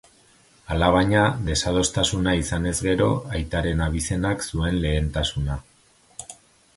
[0.75, 3.09] Alabaina, desadostasuna izanez gero,
[3.41, 5.59] aitaren abizenak zuen lehentasuna.